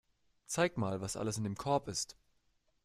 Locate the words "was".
1.01-1.15